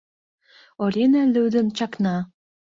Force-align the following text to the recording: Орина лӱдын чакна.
Орина 0.83 1.21
лӱдын 1.33 1.67
чакна. 1.77 2.17